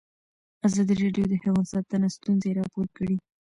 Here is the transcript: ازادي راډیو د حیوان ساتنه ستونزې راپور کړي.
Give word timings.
ازادي 0.67 0.93
راډیو 1.03 1.25
د 1.29 1.33
حیوان 1.43 1.65
ساتنه 1.73 2.07
ستونزې 2.15 2.49
راپور 2.59 2.87
کړي. 2.97 3.15